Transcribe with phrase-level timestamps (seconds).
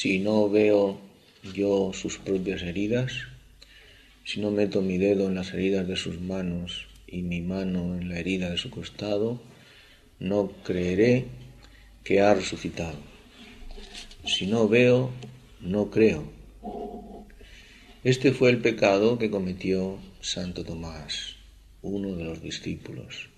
[0.00, 1.00] si no veo
[1.54, 3.10] yo sus propias heridas,
[4.24, 8.08] si no meto mi dedo en las heridas de sus manos y mi mano en
[8.08, 9.42] la herida de su costado,
[10.20, 11.24] no creeré
[12.04, 12.96] que ha resucitado.
[14.24, 15.10] Si no veo,
[15.60, 16.30] no creo.
[18.04, 21.34] Este fue el pecado que cometió Santo Tomás,
[21.82, 23.30] uno de los discípulos.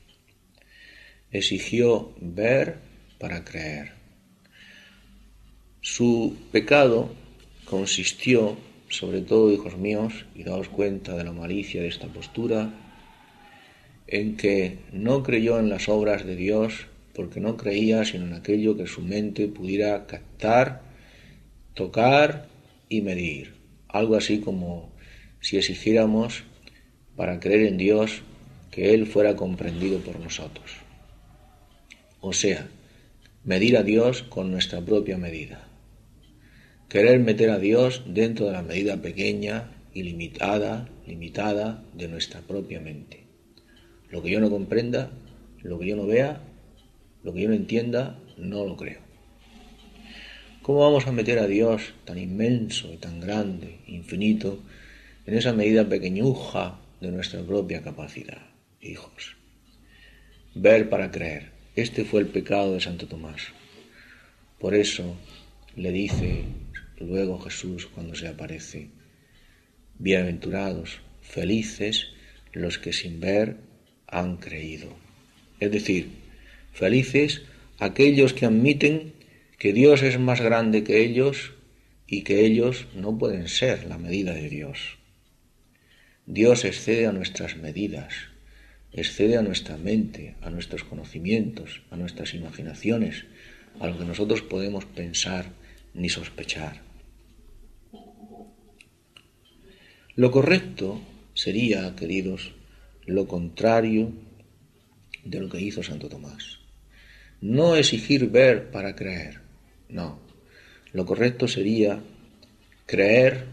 [1.30, 2.76] Exigió ver
[3.18, 3.99] para creer.
[5.82, 7.10] Su pecado
[7.64, 8.58] consistió,
[8.90, 12.74] sobre todo, hijos míos, y daos cuenta de la malicia de esta postura,
[14.06, 18.76] en que no creyó en las obras de Dios porque no creía sino en aquello
[18.76, 20.82] que su mente pudiera captar,
[21.74, 22.48] tocar
[22.88, 23.54] y medir.
[23.88, 24.92] Algo así como
[25.40, 26.44] si exigiéramos
[27.16, 28.22] para creer en Dios
[28.70, 30.72] que Él fuera comprendido por nosotros.
[32.20, 32.68] O sea,
[33.44, 35.69] medir a Dios con nuestra propia medida.
[36.90, 42.80] Querer meter a Dios dentro de la medida pequeña y limitada, limitada de nuestra propia
[42.80, 43.22] mente.
[44.10, 45.12] Lo que yo no comprenda,
[45.62, 46.42] lo que yo no vea,
[47.22, 48.98] lo que yo no entienda, no lo creo.
[50.62, 54.60] ¿Cómo vamos a meter a Dios tan inmenso tan grande, infinito,
[55.26, 58.48] en esa medida pequeñuja de nuestra propia capacidad,
[58.80, 59.36] hijos?
[60.56, 61.52] Ver para creer.
[61.76, 63.42] Este fue el pecado de Santo Tomás.
[64.58, 65.14] Por eso
[65.76, 66.42] le dice
[67.00, 68.90] luego Jesús cuando se aparece,
[69.98, 72.08] bienaventurados, felices
[72.52, 73.56] los que sin ver
[74.06, 74.96] han creído.
[75.58, 76.08] Es decir,
[76.72, 77.42] felices
[77.78, 79.14] aquellos que admiten
[79.58, 81.52] que Dios es más grande que ellos
[82.06, 84.98] y que ellos no pueden ser la medida de Dios.
[86.26, 88.14] Dios excede a nuestras medidas,
[88.92, 93.24] excede a nuestra mente, a nuestros conocimientos, a nuestras imaginaciones,
[93.78, 95.46] a lo que nosotros podemos pensar
[95.94, 96.89] ni sospechar.
[100.16, 101.00] Lo correcto
[101.34, 102.52] sería, queridos,
[103.06, 104.10] lo contrario
[105.24, 106.58] de lo que hizo Santo Tomás.
[107.40, 109.40] No exigir ver para creer,
[109.88, 110.18] no.
[110.92, 112.00] Lo correcto sería
[112.86, 113.46] creer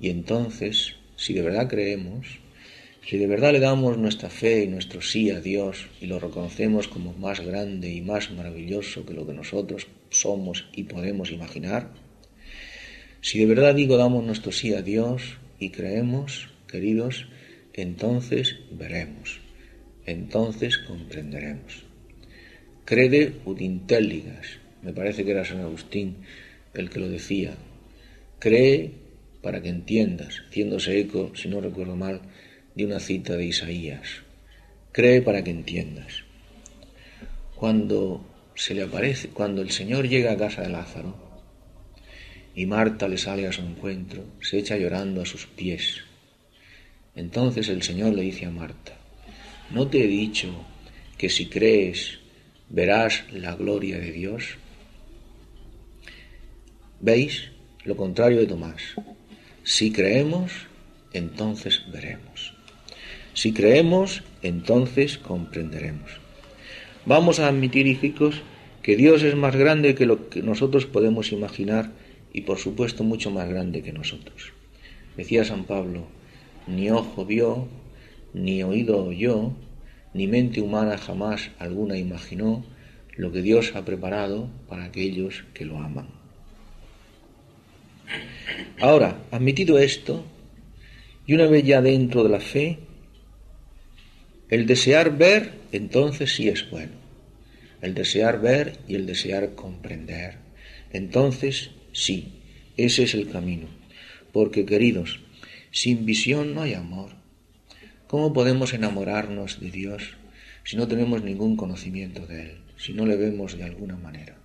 [0.00, 2.38] y entonces, si de verdad creemos,
[3.06, 6.88] si de verdad le damos nuestra fe y nuestro sí a Dios y lo reconocemos
[6.88, 11.90] como más grande y más maravilloso que lo que nosotros somos y podemos imaginar,
[13.20, 17.28] si de verdad digo damos nuestro sí a Dios y creemos, queridos,
[17.72, 19.40] entonces veremos,
[20.06, 21.84] entonces comprenderemos.
[22.84, 26.16] Crede ut intelligas, me parece que era San Agustín
[26.74, 27.54] el que lo decía.
[28.40, 28.90] Cree
[29.40, 32.22] para que entiendas, haciéndose eco, si no recuerdo mal,
[32.74, 34.22] de una cita de Isaías.
[34.90, 36.24] Cree para que entiendas.
[37.54, 41.31] Cuando se le aparece, cuando el Señor llega a casa de Lázaro
[42.54, 46.02] y Marta le sale a su encuentro, se echa llorando a sus pies
[47.14, 48.96] entonces el Señor le dice a Marta,
[49.70, 50.64] ¿no te he dicho
[51.18, 52.18] que si crees
[52.70, 54.56] verás la gloria de Dios?
[57.00, 57.50] ¿Veis?
[57.84, 58.94] Lo contrario de Tomás.
[59.64, 60.52] Si creemos,
[61.12, 62.54] entonces veremos.
[63.34, 66.12] Si creemos, entonces comprenderemos.
[67.04, 68.40] Vamos a admitir, hijos,
[68.82, 71.90] que Dios es más grande que lo que nosotros podemos imaginar
[72.32, 74.52] y por supuesto mucho más grande que nosotros.
[75.16, 76.06] Decía San Pablo,
[76.66, 77.68] ni ojo vio,
[78.32, 79.52] ni oído oyó,
[80.14, 82.64] ni mente humana jamás alguna imaginó
[83.16, 86.08] lo que Dios ha preparado para aquellos que lo aman.
[88.80, 90.24] Ahora, admitido esto,
[91.26, 92.78] y una vez ya dentro de la fe,
[94.48, 96.92] el desear ver, entonces sí es bueno.
[97.80, 100.36] El desear ver y el desear comprender.
[100.92, 102.42] Entonces sí,
[102.76, 103.68] ese es el camino.
[104.32, 105.20] Porque, queridos,
[105.70, 107.10] sin visión no hay amor.
[108.06, 110.16] ¿Cómo podemos enamorarnos de Dios
[110.64, 114.36] si no tenemos ningún conocimiento de Él, si no le vemos de alguna manera?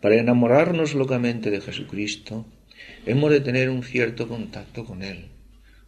[0.00, 2.46] Para enamorarnos locamente de Jesucristo,
[3.06, 5.26] hemos de tener un cierto contacto con Él,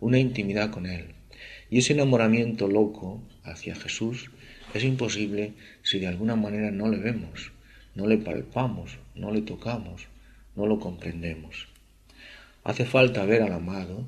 [0.01, 1.15] una intimidad con Él.
[1.71, 4.31] Y ese enamoramiento loco hacia Jesús
[4.75, 7.53] es imposible si de alguna manera no le vemos,
[7.95, 10.09] no le palpamos, no le tocamos,
[10.57, 11.69] no lo comprendemos.
[12.65, 14.07] Hace falta ver al amado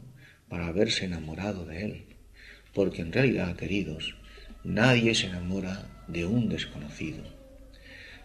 [0.49, 2.05] para haberse enamorado de Él.
[2.73, 4.17] Porque en realidad, queridos,
[4.62, 7.23] nadie se enamora de un desconocido.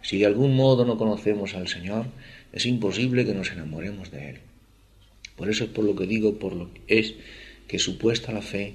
[0.02, 2.06] Si de algún modo no conocemos al Señor,
[2.52, 4.38] es imposible que nos enamoremos de Él.
[5.36, 7.14] Por eso es por lo que digo, por lo que es
[7.66, 8.74] que supuesta la fe,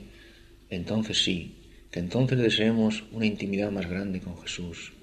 [0.69, 1.55] entonces sí,
[1.91, 4.93] que entonces deseemos una intimidad más grande con Jesús,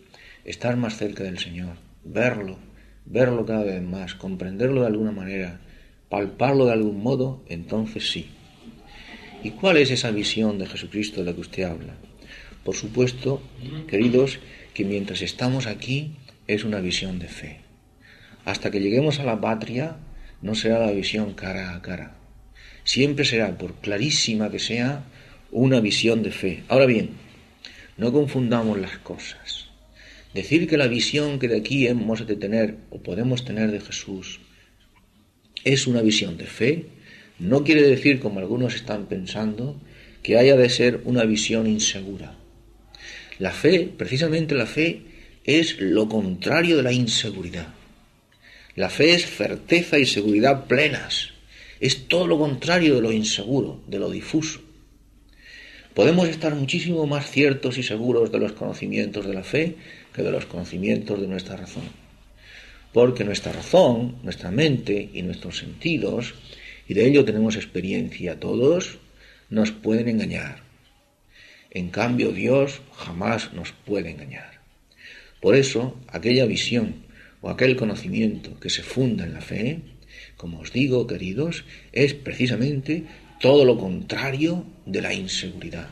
[0.45, 2.59] estar más cerca del Señor, verlo,
[3.05, 5.61] verlo cada vez más, comprenderlo de alguna manera,
[6.09, 8.29] palparlo de algún modo, entonces sí.
[9.43, 11.95] ¿Y cuál es esa visión de Jesucristo de la que usted habla?
[12.65, 13.43] Por supuesto,
[13.89, 14.39] queridos,
[14.73, 16.17] que mientras estamos aquí
[16.47, 17.61] es una visión de fe.
[18.45, 19.97] Hasta que lleguemos a la patria
[20.43, 22.17] no será la visión cara a cara.
[22.85, 25.05] Siempre será, por clarísima que sea,
[25.51, 26.63] una visión de fe.
[26.69, 27.11] Ahora bien,
[27.97, 29.72] no confundamos las cosas.
[30.35, 34.41] Decir que la visión que de aquí hemos de tener o podemos tener de Jesús
[35.65, 36.87] es una visión de fe,
[37.39, 39.81] no quiere decir, como algunos están pensando,
[40.23, 42.37] que haya de ser una visión insegura.
[43.39, 45.03] La fe, precisamente la fe,
[45.45, 47.69] es lo contrario de la inseguridad.
[48.75, 51.31] La fe es certeza y seguridad plenas.
[51.81, 54.61] Es todo lo contrario de lo inseguro, de lo difuso.
[55.95, 59.77] Podemos estar muchísimo más ciertos y seguros de los conocimientos de la fe
[60.15, 61.85] que de los conocimientos de nuestra razón.
[62.93, 66.35] Porque nuestra razón, nuestra mente y nuestros sentidos,
[66.87, 68.99] y de ello tenemos experiencia todos,
[69.49, 70.63] nos pueden engañar.
[71.71, 74.61] En cambio, Dios jamás nos puede engañar.
[75.41, 77.07] Por eso, aquella visión
[77.41, 79.81] o aquel conocimiento que se funda en la fe,
[80.37, 83.05] como os digo, queridos, es precisamente
[83.41, 85.89] todo lo contrario de la inseguridad.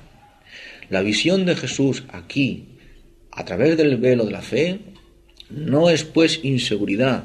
[0.89, 2.67] La visión de Jesús aquí,
[3.33, 4.81] a través del velo de la fe,
[5.51, 7.25] no es pues inseguridad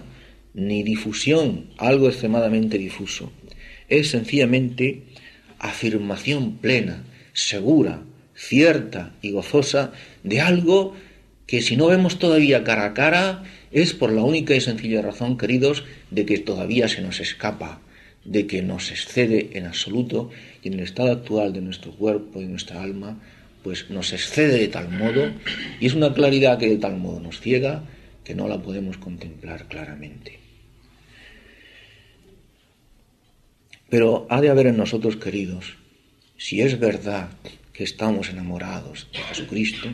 [0.54, 3.32] ni difusión, algo extremadamente difuso.
[3.90, 5.04] Es sencillamente
[5.60, 7.04] afirmación plena,
[7.34, 8.04] segura,
[8.36, 9.92] cierta y gozosa
[10.24, 10.96] de algo
[11.46, 15.38] que si no vemos todavía cara a cara es por la única y sencilla razón,
[15.38, 17.82] queridos, de que todavía se nos escapa,
[18.24, 20.30] de que nos excede en absoluto
[20.64, 23.20] y en el estado actual de nuestro cuerpo y nuestra alma,
[23.66, 25.32] pues nos excede de tal modo
[25.80, 27.82] y es una claridad que de tal modo nos ciega
[28.24, 30.38] que no la podemos contemplar claramente.
[33.90, 35.78] Pero ha de haber en nosotros, queridos,
[36.38, 37.30] si es verdad
[37.74, 39.90] que estamos enamorados de Jesucristo,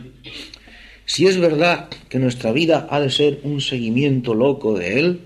[1.06, 5.22] si es verdad que nuestra vida ha de ser un seguimiento loco de Él,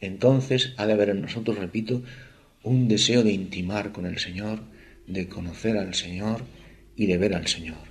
[0.00, 2.02] entonces ha de haber en nosotros, repito,
[2.64, 4.58] un deseo de intimar con el Señor,
[5.06, 6.42] de conocer al Señor
[6.96, 7.86] y de ver al Señor.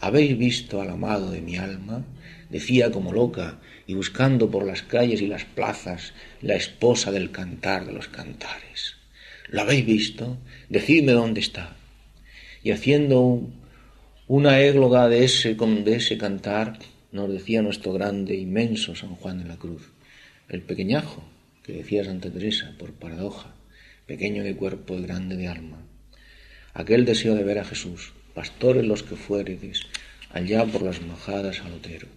[0.00, 2.04] ¿Habéis visto al amado de mi alma?
[2.50, 6.12] Decía como loca y buscando por las calles y las plazas
[6.42, 8.96] la esposa del cantar de los cantares.
[9.48, 10.38] ¿Lo habéis visto?
[10.68, 11.76] Decidme dónde está.
[12.62, 13.54] Y haciendo un,
[14.26, 16.78] una égloga de ese, de ese cantar,
[17.12, 19.92] nos decía nuestro grande, inmenso San Juan de la Cruz,
[20.48, 21.22] el pequeñajo,
[21.62, 23.54] que decía Santa Teresa, por paradoja,
[24.06, 25.78] pequeño de cuerpo y grande de alma.
[26.74, 29.86] Aquel deseo de ver a Jesús, pastores los que fueredes,
[30.30, 32.08] allá por las majadas al otero.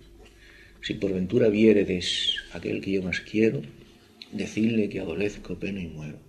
[0.82, 3.62] Si por ventura viéredes aquel que yo más quiero,
[4.32, 6.20] decidle que adolezco, peno y muero.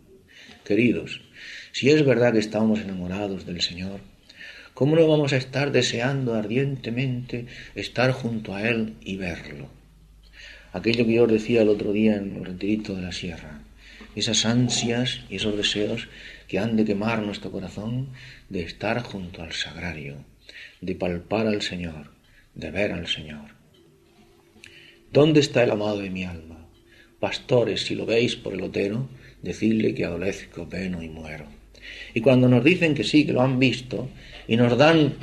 [0.64, 1.22] Queridos,
[1.72, 4.00] si es verdad que estamos enamorados del Señor,
[4.78, 9.68] ¿Cómo no vamos a estar deseando ardientemente estar junto a Él y verlo?
[10.72, 13.60] Aquello que yo os decía el otro día en el retirito de la sierra,
[14.14, 16.06] esas ansias y esos deseos
[16.48, 18.08] que han de quemar nuestro corazón
[18.48, 20.24] de estar junto al sagrario,
[20.80, 22.10] de palpar al Señor,
[22.54, 23.50] de ver al Señor.
[25.12, 26.66] ¿Dónde está el amado de mi alma?
[27.20, 29.08] Pastores, si lo veis por el otero,
[29.42, 31.46] decidle que adolezco, peno y muero.
[32.14, 34.08] Y cuando nos dicen que sí, que lo han visto,
[34.46, 35.14] y nos dan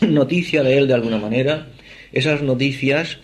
[0.00, 1.68] noticia de él de alguna manera,
[2.12, 3.18] esas noticias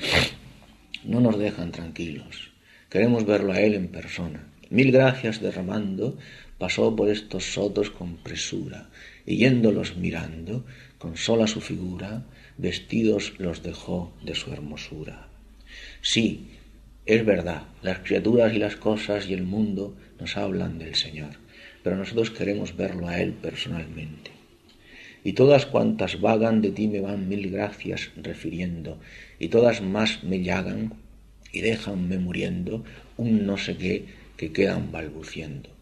[1.04, 2.50] no nos dejan tranquilos.
[2.90, 4.46] Queremos verlo a él en persona.
[4.70, 6.18] Mil gracias derramando,
[6.58, 8.88] pasó por estos sotos con presura,
[9.24, 10.64] y yéndolos mirando,
[10.98, 12.24] con sola su figura,
[12.58, 15.28] vestidos los dejó de su hermosura.
[16.00, 16.48] Sí,
[17.04, 21.36] es verdad, las criaturas y las cosas y el mundo nos hablan del Señor,
[21.82, 24.36] pero nosotros queremos verlo a Él personalmente
[25.26, 29.00] y todas cuantas vagan de ti me van mil gracias refiriendo,
[29.40, 30.94] y todas más me llagan
[31.50, 32.84] y déjanme muriendo
[33.16, 34.04] un no sé qué
[34.36, 35.75] que quedan balbuciendo.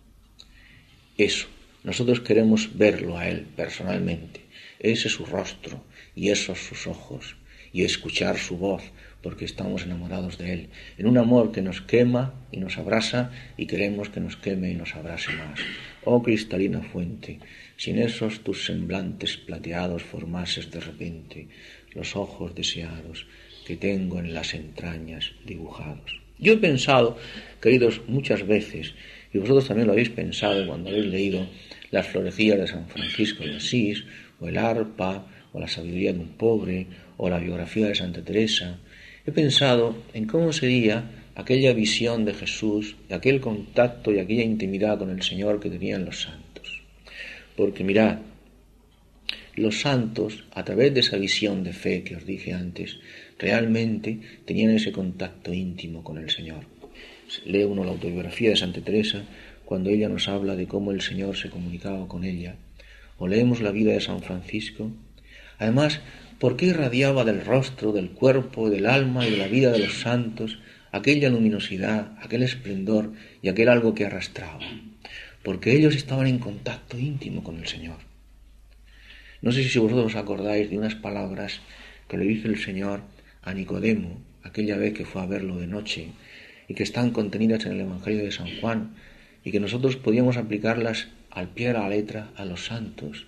[1.17, 1.47] Eso,
[1.85, 4.41] nosotros queremos verlo a Él personalmente,
[4.81, 5.85] ese su rostro
[6.17, 7.37] y esos sus ojos,
[7.73, 8.83] y escuchar su voz,
[9.23, 10.69] porque estamos enamorados de Él,
[10.99, 14.75] en un amor que nos quema y nos abrasa y queremos que nos queme y
[14.75, 15.61] nos abrase más.
[16.05, 17.41] Oh cristalina fuente,
[17.77, 21.49] sin esos tus semblantes plateados formases de repente
[21.95, 23.27] los ojos deseados
[23.67, 26.21] que tengo en las entrañas dibujados.
[26.39, 27.17] Yo he pensado,
[27.63, 28.95] queridos, muchas veces,
[29.35, 31.47] y vosotros también lo habéis pensado cuando habéis leído
[31.91, 34.05] las florecillas de San Francisco de Asís,
[34.39, 36.87] o el arpa, o la sabiduría de un pobre,
[37.17, 38.79] o la biografía de Santa Teresa,
[39.27, 45.11] he pensado en cómo sería aquella visión de Jesús, aquel contacto y aquella intimidad con
[45.11, 46.83] el Señor que tenían los santos.
[47.57, 48.19] Porque mirad,
[49.57, 52.99] los santos, a través de esa visión de fe que os dije antes,
[53.39, 56.74] realmente tenían ese contacto íntimo con el Señor.
[57.45, 59.25] Lee uno la autobiografía de Santa Teresa
[59.65, 62.57] cuando ella nos habla de cómo el Señor se comunicaba con ella,
[63.19, 64.91] o leemos la vida de San Francisco.
[65.59, 66.01] Además,
[66.39, 70.01] ¿por qué irradiaba del rostro, del cuerpo, del alma y de la vida de los
[70.01, 70.59] santos
[70.93, 73.13] aquella luminosidad, aquel esplendor
[73.43, 74.61] y aquel algo que arrastraba?
[75.43, 77.99] Porque ellos estaban en contacto íntimo con el Señor.
[79.41, 81.61] No sé si vosotros os acordáis de unas palabras
[82.09, 83.03] que le dice el Señor
[83.43, 86.09] a Nicodemo aquella vez que fue a verlo de noche
[86.69, 88.95] y que están contenidas en el Evangelio de San Juan
[89.45, 93.27] y que nosotros podíamos aplicarlas al pie de la letra a los santos.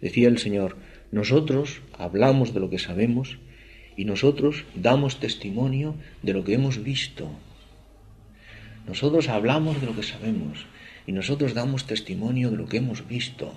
[0.00, 0.76] Decía el Señor,
[1.12, 3.38] nosotros hablamos de lo que sabemos
[3.96, 7.30] y nosotros damos testimonio de lo que hemos visto.
[8.86, 10.66] Nosotros hablamos de lo que sabemos
[11.06, 13.52] y nosotros damos testimonio de lo que hemos visto.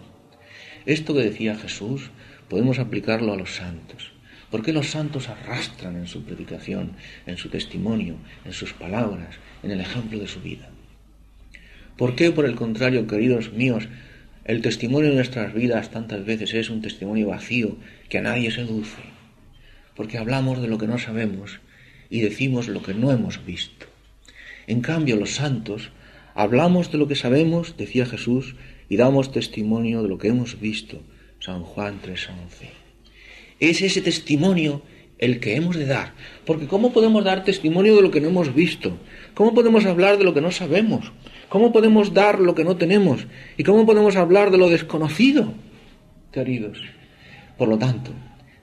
[0.85, 2.09] Esto que decía Jesús
[2.49, 4.12] podemos aplicarlo a los santos.
[4.53, 6.91] ¿Por qué los santos arrastran en su predicación,
[7.25, 10.69] en su testimonio, en sus palabras, en el ejemplo de su vida?
[11.97, 13.87] ¿Por qué, por el contrario, queridos míos,
[14.45, 17.77] el testimonio de nuestras vidas tantas veces es un testimonio vacío
[18.09, 19.01] que a nadie seduce?
[19.95, 21.59] Porque hablamos de lo que no sabemos
[22.11, 23.87] y decimos lo que no hemos visto.
[24.67, 25.89] En cambio, los santos
[26.35, 28.55] hablamos de lo que sabemos, decía Jesús,
[28.87, 31.01] y damos testimonio de lo que hemos visto.
[31.39, 32.82] San Juan 3:11.
[33.63, 34.81] Es ese testimonio
[35.19, 36.11] el que hemos de dar.
[36.45, 38.97] Porque ¿cómo podemos dar testimonio de lo que no hemos visto?
[39.35, 41.13] ¿Cómo podemos hablar de lo que no sabemos?
[41.47, 43.25] ¿Cómo podemos dar lo que no tenemos?
[43.55, 45.53] ¿Y cómo podemos hablar de lo desconocido?
[46.33, 46.77] Queridos.
[47.57, 48.11] Por lo tanto,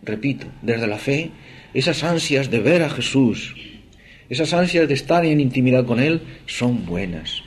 [0.03, 1.31] repito, desde la fe,
[1.73, 3.57] esas ansias de ver a Jesús,
[4.29, 7.43] esas ansias de estar en intimidad con Él, son buenas.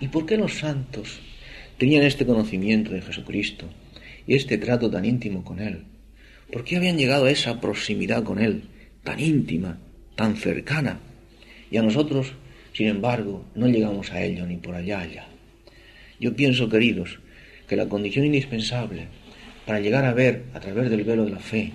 [0.00, 1.20] ¿Y por qué los santos
[1.78, 3.70] tenían este conocimiento de Jesucristo
[4.26, 5.86] y este trato tan íntimo con Él?
[6.52, 8.64] ¿Por qué habían llegado a esa proximidad con Él,
[9.04, 9.78] tan íntima,
[10.16, 10.98] tan cercana?
[11.70, 12.32] Y a nosotros,
[12.72, 15.28] sin embargo, no llegamos a ello ni por allá allá.
[16.18, 17.20] Yo pienso, queridos,
[17.68, 19.06] que la condición indispensable
[19.64, 21.72] para llegar a ver a través del velo de la fe,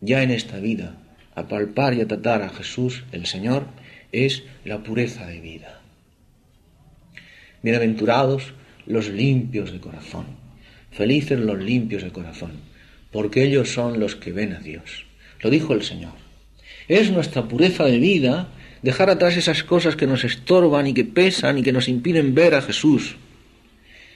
[0.00, 0.98] ya en esta vida,
[1.34, 3.66] a palpar y a tratar a Jesús, el Señor,
[4.12, 5.80] es la pureza de vida.
[7.60, 8.54] Bienaventurados
[8.86, 10.26] los limpios de corazón,
[10.92, 12.75] felices los limpios de corazón
[13.10, 15.06] porque ellos son los que ven a Dios.
[15.40, 16.12] Lo dijo el Señor.
[16.88, 18.48] Es nuestra pureza de vida
[18.82, 22.54] dejar atrás esas cosas que nos estorban y que pesan y que nos impiden ver
[22.54, 23.16] a Jesús.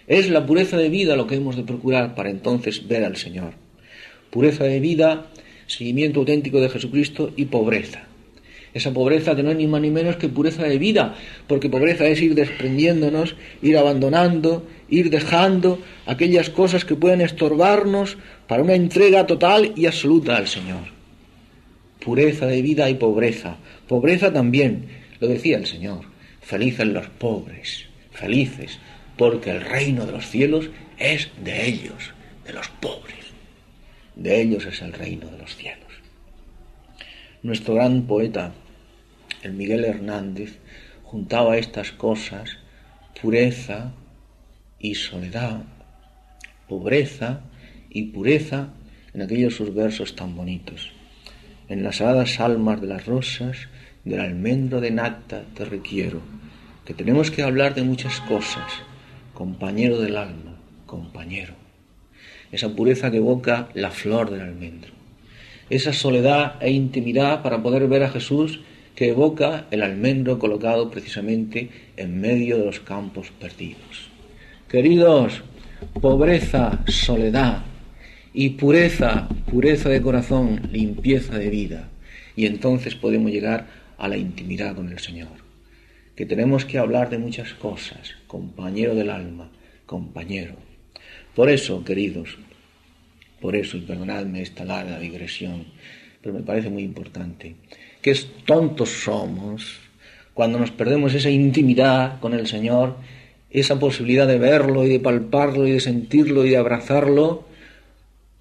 [0.07, 3.55] Es la pureza de vida lo que hemos de procurar para entonces ver al Señor.
[4.31, 5.27] Pureza de vida,
[5.67, 8.10] seguimiento auténtico de Jesucristo y pobreza.
[8.73, 11.17] Esa pobreza que no es ni más ni menos que pureza de vida,
[11.49, 18.63] porque pobreza es ir desprendiéndonos, ir abandonando, ir dejando aquellas cosas que pueden estorbarnos para
[18.63, 20.85] una entrega total y absoluta al Señor.
[22.01, 23.57] Pureza de vida y pobreza.
[23.89, 24.87] Pobreza también,
[25.19, 26.05] lo decía el Señor.
[26.41, 28.79] Felices los pobres, felices,
[29.17, 32.13] porque el reino de los cielos es de ellos,
[32.47, 33.17] de los pobres.
[34.15, 35.81] De ellos es el reino de los cielos.
[37.43, 38.53] Nuestro gran poeta,
[39.43, 40.59] el Miguel Hernández,
[41.03, 42.59] juntaba estas cosas,
[43.21, 43.93] pureza
[44.79, 45.63] y soledad,
[46.69, 47.41] pobreza
[47.89, 48.69] y pureza,
[49.13, 50.93] en aquellos sus versos tan bonitos.
[51.69, 53.69] En las heladas almas de las rosas,
[54.05, 56.21] del almendro de nacta te requiero,
[56.85, 58.73] que tenemos que hablar de muchas cosas,
[59.35, 60.57] compañero del alma,
[60.87, 61.55] compañero.
[62.53, 65.01] Esa pureza que evoca la flor del almendro
[65.71, 68.61] esa soledad e intimidad para poder ver a Jesús
[68.95, 74.11] que evoca el almendro colocado precisamente en medio de los campos perdidos.
[74.69, 75.43] Queridos,
[76.01, 77.65] pobreza, soledad
[78.33, 81.89] y pureza, pureza de corazón, limpieza de vida.
[82.37, 83.67] Y entonces podemos llegar
[83.99, 85.29] a la intimidad con el Señor.
[86.15, 89.51] Que tenemos que hablar de muchas cosas, compañero del alma,
[89.87, 90.55] compañero.
[91.35, 92.39] Por eso, queridos,
[93.41, 95.65] por eso, y perdonadme esta larga digresión,
[96.23, 97.57] pero me parece muy importante,
[98.05, 99.81] es tontos somos
[100.35, 102.97] cuando nos perdemos esa intimidad con el Señor,
[103.51, 107.45] esa posibilidad de verlo y de palparlo y de sentirlo y de abrazarlo,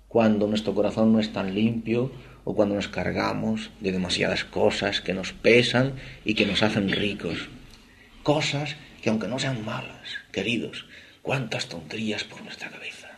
[0.07, 2.11] cuando nuestro corazón no es tan limpio
[2.45, 7.49] o cuando nos cargamos de demasiadas cosas que nos pesan y que nos hacen ricos.
[8.23, 10.85] Cosas que aunque no sean malas, queridos,
[11.21, 13.09] cuántas tonterías por nuestra cabeza.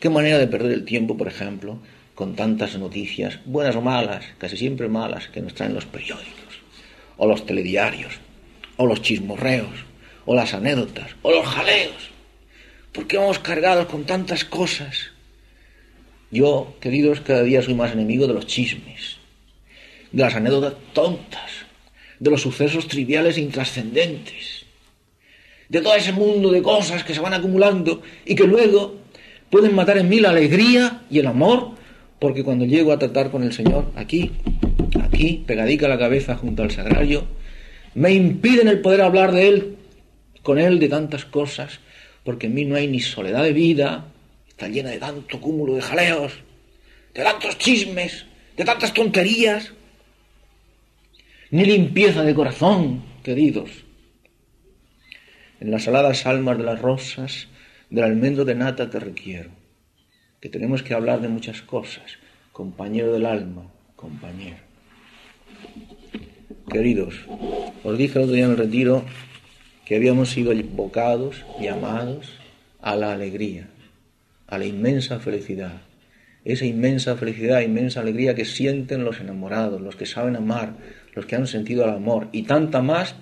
[0.00, 1.80] Qué manera de perder el tiempo, por ejemplo,
[2.14, 6.62] con tantas noticias, buenas o malas, casi siempre malas, que nos traen los periódicos,
[7.16, 8.14] o los telediarios,
[8.76, 9.84] o los chismorreos,
[10.24, 12.10] o las anécdotas, o los jaleos.
[12.92, 15.10] ¿Por qué vamos cargados con tantas cosas?
[16.30, 19.18] Yo, queridos, cada día soy más enemigo de los chismes,
[20.12, 21.50] de las anécdotas tontas,
[22.20, 24.64] de los sucesos triviales e intrascendentes,
[25.68, 28.96] de todo ese mundo de cosas que se van acumulando y que luego
[29.50, 31.72] pueden matar en mí la alegría y el amor,
[32.18, 34.32] porque cuando llego a tratar con el Señor, aquí,
[35.02, 37.26] aquí, pegadica la cabeza junto al sagrario,
[37.94, 39.76] me impiden el poder hablar de Él,
[40.42, 41.80] con Él de tantas cosas,
[42.24, 44.06] porque en mí no hay ni soledad de vida,
[44.48, 46.32] está llena de tanto cúmulo de jaleos,
[47.14, 49.72] de tantos chismes, de tantas tonterías,
[51.50, 53.70] ni limpieza de corazón, queridos.
[55.60, 57.48] En las aladas almas de las rosas,
[57.90, 59.50] del almendro de nata te requiero,
[60.44, 62.18] que tenemos que hablar de muchas cosas,
[62.52, 63.62] compañero del alma,
[63.96, 64.58] compañero.
[66.70, 67.14] Queridos,
[67.82, 69.06] os dije el otro día en el retiro
[69.86, 72.30] que habíamos sido invocados, llamados
[72.82, 73.70] a la alegría,
[74.46, 75.80] a la inmensa felicidad.
[76.44, 80.74] Esa inmensa felicidad, inmensa alegría que sienten los enamorados, los que saben amar,
[81.14, 83.14] los que han sentido el amor, y tanta más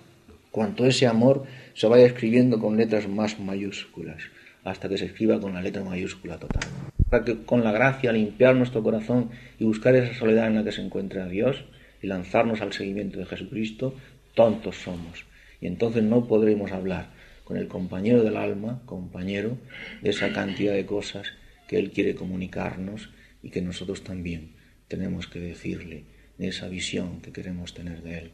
[0.51, 4.25] cuanto ese amor se vaya escribiendo con letras más mayúsculas,
[4.65, 6.69] hasta que se escriba con la letra mayúscula total.
[7.13, 9.29] Para que con la gracia limpiar nuestro corazón
[9.59, 11.63] y buscar esa soledad en la que se encuentra Dios
[12.01, 13.95] y lanzarnos al seguimiento de Jesucristo,
[14.35, 15.27] tontos somos.
[15.61, 17.11] Y entonces no podremos hablar
[17.45, 19.59] con el compañero del alma, compañero,
[20.01, 21.27] de esa cantidad de cosas
[21.69, 23.11] que Él quiere comunicarnos
[23.43, 24.53] y que nosotros también
[24.89, 26.05] tenemos que decirle
[26.39, 28.31] de esa visión que queremos tener de Él,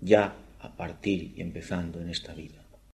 [0.00, 2.63] ya a partir y empezando en esta vida.